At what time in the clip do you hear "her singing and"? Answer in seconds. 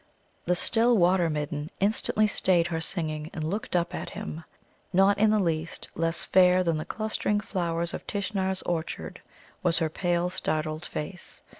2.65-3.43